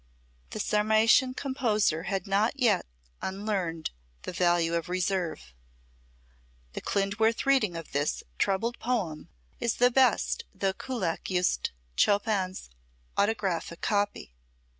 [0.49, 2.87] The Sarmatian composer had not yet
[3.21, 3.91] unlearned
[4.23, 5.53] the value of reserve.
[6.73, 9.29] The Klindworth reading of this troubled poem
[9.59, 12.71] is the best though Kullak used Chopin's
[13.15, 14.33] autographic copy.